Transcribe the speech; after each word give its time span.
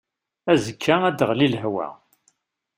Azekka 0.51 0.95
ad 1.07 1.13
d-teɣli 1.15 1.47
lehwa. 1.53 1.87